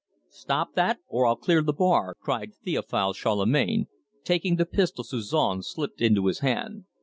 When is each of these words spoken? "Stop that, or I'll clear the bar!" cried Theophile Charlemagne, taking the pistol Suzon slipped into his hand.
"Stop 0.31 0.73
that, 0.73 0.97
or 1.07 1.27
I'll 1.27 1.35
clear 1.35 1.61
the 1.61 1.73
bar!" 1.73 2.15
cried 2.19 2.55
Theophile 2.65 3.13
Charlemagne, 3.13 3.85
taking 4.23 4.55
the 4.55 4.65
pistol 4.65 5.03
Suzon 5.03 5.61
slipped 5.61 6.01
into 6.01 6.25
his 6.25 6.39
hand. 6.39 6.85